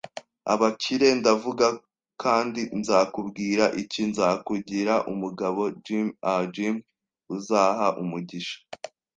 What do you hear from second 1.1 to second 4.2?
Ndavuga. Kandi nzakubwira iki: